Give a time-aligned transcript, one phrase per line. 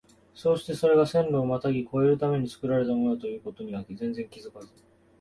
[0.33, 4.73] そうしてそれが線路をまたぎ越えるために造られたものだという事には全然気づかず、